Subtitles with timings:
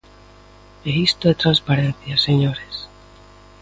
[0.89, 2.75] E isto é transparencia, señores.